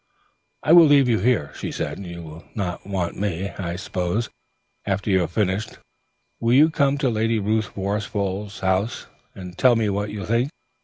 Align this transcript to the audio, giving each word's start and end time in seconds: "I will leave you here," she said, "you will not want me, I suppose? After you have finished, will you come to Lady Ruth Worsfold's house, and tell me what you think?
"I 0.63 0.73
will 0.73 0.87
leave 0.87 1.07
you 1.07 1.19
here," 1.19 1.51
she 1.55 1.71
said, 1.71 1.99
"you 1.99 2.23
will 2.23 2.43
not 2.55 2.87
want 2.87 3.19
me, 3.21 3.51
I 3.51 3.75
suppose? 3.75 4.29
After 4.83 5.11
you 5.11 5.19
have 5.19 5.31
finished, 5.31 5.77
will 6.39 6.53
you 6.55 6.71
come 6.71 6.97
to 6.97 7.09
Lady 7.11 7.37
Ruth 7.37 7.77
Worsfold's 7.77 8.61
house, 8.61 9.05
and 9.35 9.55
tell 9.59 9.75
me 9.75 9.89
what 9.89 10.09
you 10.09 10.25
think? 10.25 10.49